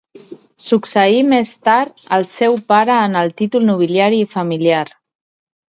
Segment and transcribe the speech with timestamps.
[0.67, 4.87] Succeí més tard al seu pare en el títol nobiliari familiar.